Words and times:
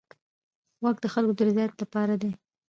واک 0.83 0.97
د 1.01 1.05
خلکو 1.13 1.33
د 1.37 1.39
رضایت 1.47 1.73
لپاره 1.81 2.13
دی. 2.21 2.31